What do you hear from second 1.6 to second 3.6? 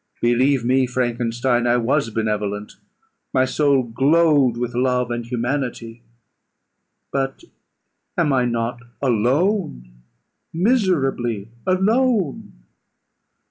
I was benevolent; my